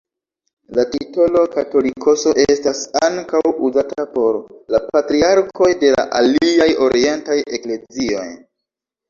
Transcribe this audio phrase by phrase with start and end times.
[0.77, 4.41] La titolo «katolikoso» estas ankaŭ uzata por
[4.77, 8.27] la patriarkoj de la aliaj orientaj eklezioj.